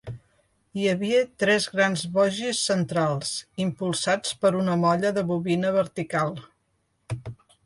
[0.77, 3.35] Hi havia tres grans bogis centrals,
[3.67, 6.35] impulsats per una molla de bobina vertical.